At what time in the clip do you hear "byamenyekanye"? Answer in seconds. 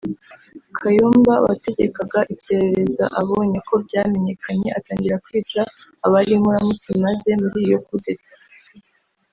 3.85-4.69